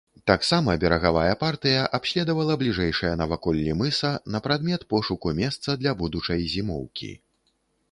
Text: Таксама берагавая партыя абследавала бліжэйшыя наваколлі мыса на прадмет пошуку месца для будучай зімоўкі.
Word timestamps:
Таксама 0.29 0.73
берагавая 0.83 1.33
партыя 1.43 1.83
абследавала 1.97 2.55
бліжэйшыя 2.63 3.13
наваколлі 3.23 3.77
мыса 3.83 4.11
на 4.37 4.43
прадмет 4.49 4.89
пошуку 4.97 5.37
месца 5.43 5.79
для 5.85 5.97
будучай 6.03 6.39
зімоўкі. 6.57 7.15